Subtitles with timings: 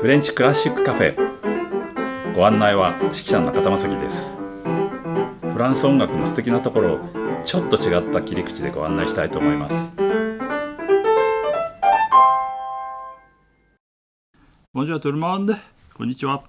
[0.00, 2.32] フレンチクラシックカフェ。
[2.32, 4.36] ご案内は指揮者の中田正樹です。
[5.52, 7.00] フランス音楽の素敵なところを
[7.42, 9.92] ちょっと違った切り口でご案内したいと思います。
[15.94, 16.44] こんにちは。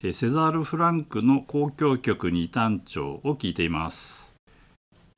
[0.00, 4.32] セザール・フランクの交響曲に単調を聴いています。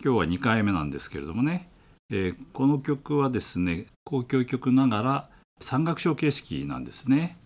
[0.03, 1.69] 今日は2回目なんですけれどもね、
[2.09, 7.37] えー、この曲はですね交響曲ながら三楽章形式なんですね、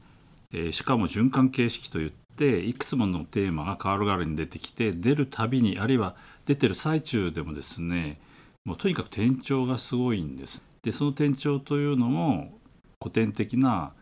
[0.52, 8.20] えー、しかも循環形式といっていくつものテーマが変わる代わりに出てきて出るたびにあるいは出てる最中でもですね
[8.64, 10.62] もうとにかく転調がすごいんです。
[10.82, 12.58] でその転調というのも
[13.00, 13.92] 古典的な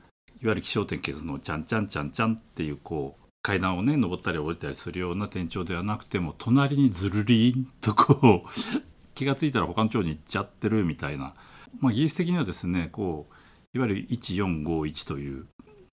[0.42, 8.50] いわゆる気象点結の「ちゃんちゃんちゃんちゃん」っていうこう階段をね登ったり降りたりするような転調ではなくても隣にずるりんとこう
[9.14, 11.34] 気が付いたら他の町に行っちゃってるみたいな、
[11.80, 13.34] まあ、技術的にはですねこう
[13.76, 15.44] いわゆる1451という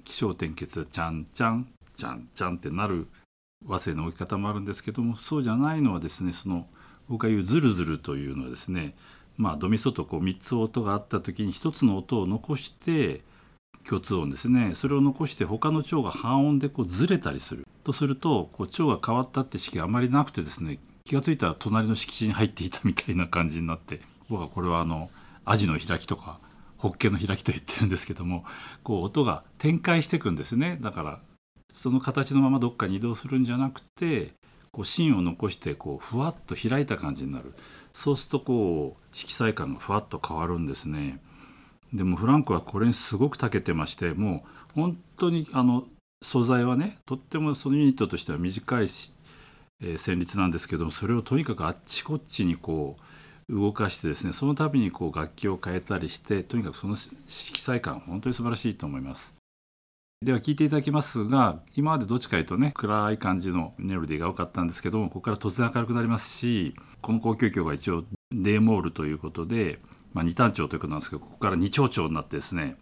[0.06, 1.67] 気象点結ちゃんちゃん
[1.98, 3.09] ちゃんちゃんってなる
[3.67, 6.66] 和声の置き方もあるんですけどもそうじゃないのはですねその
[7.09, 8.95] 僕が言うズルズルというのはですね
[9.36, 13.20] まあドミソとこう3つ音があった時に1つの音を残して
[13.86, 14.76] 共通音ですね。
[14.76, 25.09] それを残して他の腸が半音でこうずれたりするとするとこう腸が変わったって式があまりなくてですね気が付いたら隣の敷地に入っていたみたいな感じになって僕はこれはあの
[25.44, 26.39] アジの開きとか
[26.84, 28.44] ホッケの開きと言ってるんですけども
[28.84, 30.78] こう音が展開していくんですね。
[30.81, 31.20] だから
[31.72, 34.34] その形のままどっかに移動するんじゃなくて
[34.73, 37.54] こう芯を残してこうふわっと開いた感じになる。
[37.94, 41.22] そうするとこう色彩感がふわっと変わるんですね。
[41.94, 45.86] でもフランクはこれにすごく長けてましてもう本当にあの
[46.22, 49.14] 素材はねとってもそのユニットとしては短いし、
[49.81, 53.04] えー、旋律なんですけどもそれをとにかくあっちこっちにこう
[53.49, 59.33] 動かしてですねその度にこう楽器を変えたりしてとにかくその色彩感本当に素晴らしいと思います。
[60.23, 69.80] では聴いていただきますが今までどっちかというとね暗い感じのメロディーが多かったんですけどもここから突然明るくなりますしこの交響曲は一応デーモールということで、
[70.14, 72.77] まあ、二単調ということなんですけどここから二長調になってですね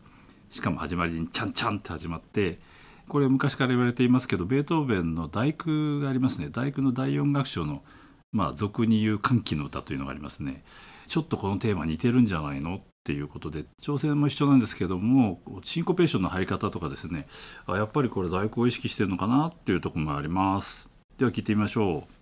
[0.52, 2.60] しかも始まりに「チャンチャン」って始まって
[3.08, 7.82] これ昔から言われていますけどベートーベンの「第九」がありますね第九の第四楽章の
[8.32, 10.64] 「まあ俗に言う歓喜の歌というのがありますね
[11.08, 17.28] ちょっとこのテーマ似てるんじゃないのっていうことで挑戦も一緒なんですけどもシンコペーションの入り方とかですね
[17.66, 20.88] あやっぱりこれ大工を意識してるのかなっていうところもあります
[21.18, 22.22] では聞いてみましょう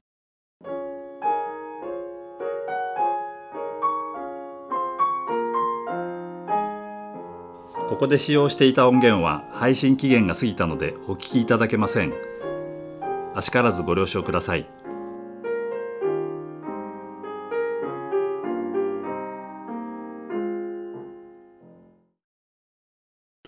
[7.90, 12.14] ここで使用していた音源は配信期限が過ぎたのでお聞きいただけません。
[13.34, 14.79] あしからずご了承ください。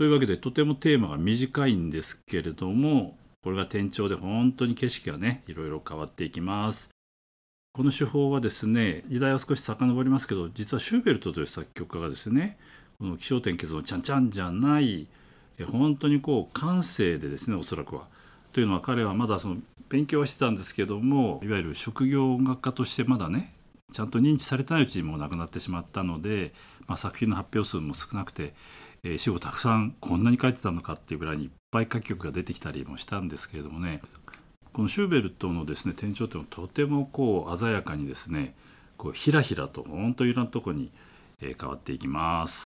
[0.01, 6.89] というわけでとてもテーマが短いんですけれどもこれが転調で本当に景色がねいろいろ変わっていきます。
[7.71, 12.57] この手法はですね時代は少し遡りますけど実はシューベルトという作曲家がですね
[12.97, 15.05] この気象点結のちゃんちゃんじゃない
[15.71, 18.07] 本当にこう感性でですねおそらくは。
[18.53, 19.57] というのは彼はまだその
[19.87, 23.53] 勉強はしてたんですけどもいわゆる職業音楽家としてまだね
[23.91, 26.53] ちゃんと認知されたいうちにもう亡くなってしまったので、
[26.87, 28.55] まあ、作品の発表数も少なくて
[29.03, 34.01] えー、詩をたくさんこんなに書いてたのかっていうぐらいにいっぱい書き曲が出てきたりもしたんですけれどもね
[34.73, 38.53] このシューベルトのですね転調っていうのはとてもこう鮮やかにですね
[38.97, 40.91] こうひらひらと本当いろんなとこに、
[41.41, 42.65] え変わっていきます。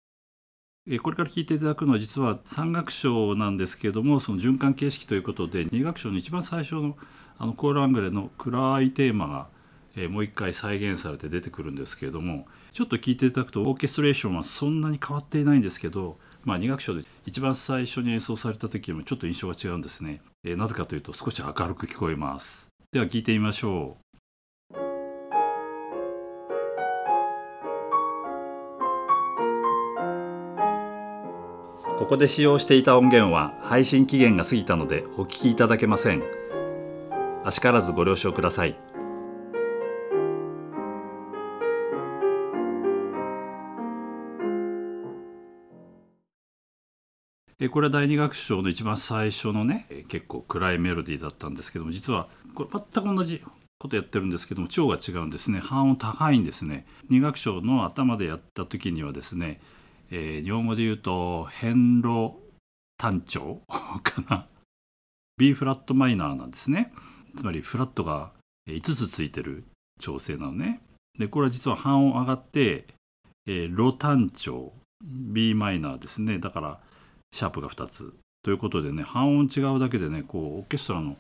[0.90, 6.98] えこれから聞いていただくのは実は3楽章なんですけれどもその循環形式ということで2楽章の一番最初の
[7.38, 9.48] あのコール・アングレの暗いテーマが、
[9.96, 24.02] えもう一回再現されて出てくるんですけれどもちょっと聞いていただくとオーケストレーションはそんなに変わっていないんですけど、まあ、2楽章で一番最初に演奏された時よりもちょっと印象が違うんですね、えー、なぜかというと少し明るく聞こえますでは聞いてみましょう
[31.98, 36.24] ここで使用していた音源は配信期限が過ぎたのでお聞きいただけません。
[37.44, 38.91] あしからずご了承ください。
[47.64, 53.44] えこれは第二楽章の一番最初のね結構暗いメロディーだったんですけども実はこれ全く同じ
[53.78, 55.60] ことやってるんですけども調が違うんですね。
[55.60, 56.88] 半音高いんですね。
[57.10, 59.62] 二楽章の頭でやった時にはですね、
[60.10, 62.34] えー、日本語で言うと変路
[62.98, 63.62] 単調
[64.02, 64.48] かな。
[65.38, 66.92] B フラットマイナーなんですね。
[67.38, 68.32] つまりフラットが
[68.68, 69.66] 5つついてる
[70.00, 70.82] 調整なのね。
[71.20, 72.86] でこれは実は半音上がって、
[73.46, 74.74] えー、ロ単調。
[75.04, 76.40] B マイナーですね。
[76.40, 76.80] だから
[77.32, 78.14] シャープが2つ
[78.44, 81.16] ということでね半音違うだけでねこうオーケストラの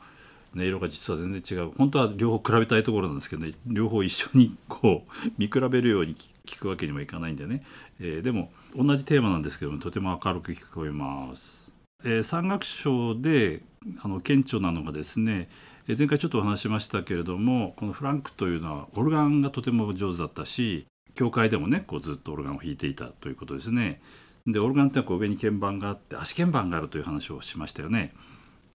[0.55, 6.15] 音色が実は全然違う本当は両方比べたいところなんですけどね両方一緒にこう 見比べるように
[6.45, 7.63] 聞くわけにもいかないんでね、
[7.99, 11.71] えー、でも同じテーマなんですけどもとても明るく聞こえます。
[12.03, 13.61] えー、山岳賞で
[13.99, 15.49] あの顕著なのがですね
[15.87, 20.85] 前回ちょっとお話しましたけれどもこのフランクというのはオルガンがとても上手だったし
[21.15, 24.01] 教会でもねこうずっとオルガンを弾いていたということですね。
[24.47, 28.13] でオルガンってこう上に鍵盤があって足鍵盤があるという話をしましたよね。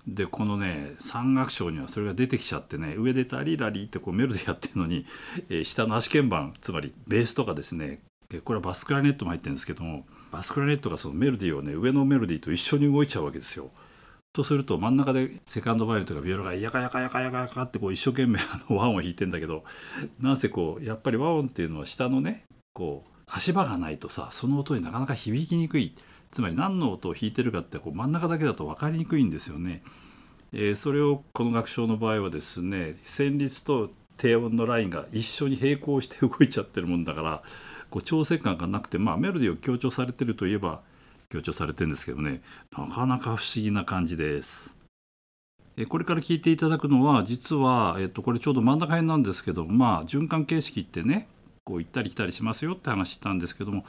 [0.07, 5.05] でこのね三楽章にはそれが出てきちゃってね上でタリラリってこうメロディーやってるのに、
[5.51, 8.01] えー、下の足鍵盤つまりベースとかですね
[8.45, 13.71] これはバスクラネットも入ってるんですけどもバスクラネットがそのメロディーをね上のメロディーと一緒に動いちゃうわけですよ。
[14.33, 19.65] とすると真ん中でセカンドバイオリンとかビオラがヤカヤカヤカヤカヤカってこう一生懸命あの和音を弾いてんだけど
[20.21, 25.95] なんせこうやっぱり和音っていうのは下のねこう足場がないとさその音になかなか響きにくい
[26.31, 29.83] つまり何の音を弾いてるかってこう真ん中だけだと分かりにくいんですよね。
[30.53, 37.43] えー、それをこの楽章の場合はですね旋律と低音のラインが一緒に並行して動いちゃってるもんだから
[37.91, 40.81] こう調整感がなくてまあメロディーを強調されてるといえば
[41.29, 42.43] 強調されてるんですけどね
[42.77, 44.77] なかなか不思議な感じです。
[45.91, 51.29] これから聞いていただくのは実は、えっと、これちょうど真ん中辺なんですけどまあ循環形式ってね
[51.67, 53.85] こう行ったり来たりしますよって話したんですけども、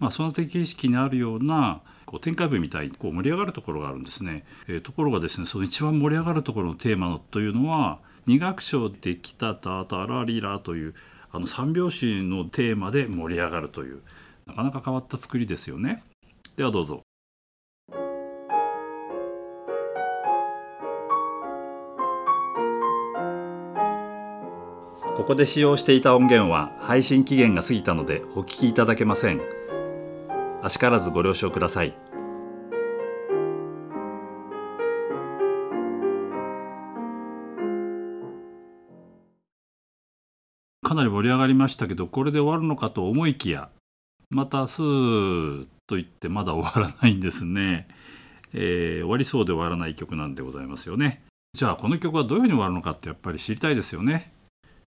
[0.00, 4.44] まあ、その形式にあるようなこう展開部みたいにこう盛り上がるところがあるんですね。
[4.66, 10.94] えー、ところがですねその一番盛り上がるところのテーマのというのは二楽章できたたたらりらという
[11.30, 14.00] あの三拍子のテーマで盛り上がるという
[14.46, 16.02] なかなか変わった作りですよね。
[16.56, 17.02] ではどうぞ。
[25.20, 29.42] ここで使用していた音源は配信期限が過ぎたのでお聞きいただけません。
[30.62, 31.92] あしからずご了承ください。
[40.82, 43.68] かなり盛り上がりましたけどこれで終わるのかと思いきや
[44.30, 47.88] またスーッと言ってまだ終わらないんですね、
[48.54, 51.22] えー、終わりそうで終わらない曲なんでございますよね
[51.52, 54.32] じゃあこの曲はどういうふうに終わるのかってやっぱり知りたいですよね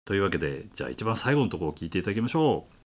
[0.06, 2.84] というわけでじゃあ一番最後のところを聞いていただきましょう。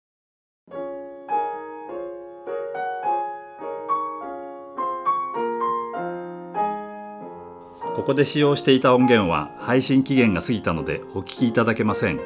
[7.95, 12.19] ここで使用していた音源は配信期限が過ぎたのでお聞きいただけません。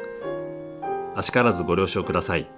[1.15, 2.49] あしからずご了承ください。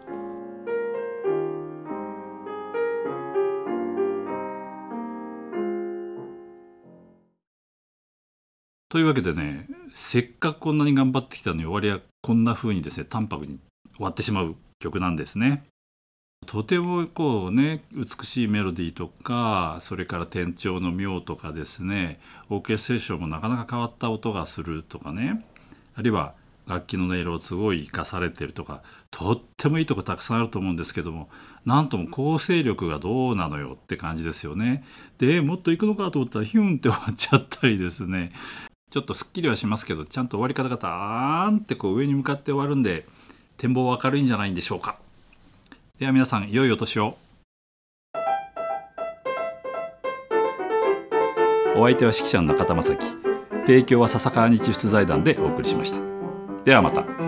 [8.90, 13.60] というわけでねせっかくこんなに頑張ってきたのに終わりはこんな風にですね淡白に
[13.96, 15.64] 終わってしまう曲なんですね。
[16.46, 22.20] とてもこうね美しいメロディーとかそれから転調の妙とかですね
[22.50, 25.46] オーケストレーションもなかなか変わった音がするとかね
[25.96, 26.34] あるいは
[26.66, 31.30] 楽器の音色をすごい生かされてるとかとってもいいとこたくさんあると思うんですけども
[31.66, 34.86] なんとも構成力がどうなのよって感じですよね。
[35.18, 38.32] でもっといくのかと思ったらヒュンって終わっちゃったりですね
[38.90, 43.06] ちょっとすっきりはしますけどちゃんと終わり方がたーんってこう上に向かって終わるんで
[43.58, 44.98] 展望は明るいんじゃないんでしょうか。
[46.00, 47.18] では皆さん良いお年を。
[51.76, 53.06] お相手は指揮者の中田正樹。
[53.66, 56.00] 提供は笹川日出財団でお送りしました。
[56.64, 57.19] ではまた。